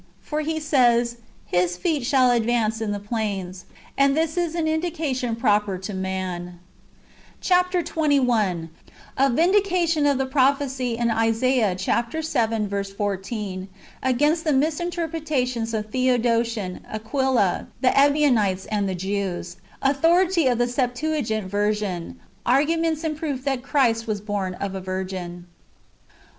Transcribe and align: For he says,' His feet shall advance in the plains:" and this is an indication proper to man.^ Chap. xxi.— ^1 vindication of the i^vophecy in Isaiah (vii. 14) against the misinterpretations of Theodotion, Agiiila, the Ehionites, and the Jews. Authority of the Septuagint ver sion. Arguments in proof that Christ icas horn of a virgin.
For 0.19 0.41
he 0.41 0.59
says,' 0.59 1.17
His 1.45 1.77
feet 1.77 2.03
shall 2.07 2.31
advance 2.31 2.81
in 2.81 2.91
the 2.91 2.99
plains:" 2.99 3.65
and 3.99 4.17
this 4.17 4.35
is 4.35 4.55
an 4.55 4.67
indication 4.67 5.35
proper 5.35 5.77
to 5.77 5.93
man.^ 5.93 6.53
Chap. 7.39 7.71
xxi.— 7.71 8.19
^1 9.19 9.35
vindication 9.35 10.07
of 10.07 10.17
the 10.17 10.25
i^vophecy 10.25 10.97
in 10.97 11.11
Isaiah 11.11 11.75
(vii. 11.77 12.81
14) 12.83 13.67
against 14.01 14.43
the 14.43 14.53
misinterpretations 14.53 15.71
of 15.71 15.91
Theodotion, 15.91 16.79
Agiiila, 16.91 17.67
the 17.81 17.89
Ehionites, 17.89 18.65
and 18.71 18.89
the 18.89 18.95
Jews. 18.95 19.57
Authority 19.83 20.47
of 20.47 20.57
the 20.57 20.67
Septuagint 20.67 21.47
ver 21.47 21.75
sion. 21.75 22.19
Arguments 22.43 23.03
in 23.03 23.13
proof 23.13 23.43
that 23.43 23.61
Christ 23.61 24.07
icas 24.07 24.25
horn 24.25 24.55
of 24.55 24.73
a 24.73 24.81
virgin. 24.81 25.45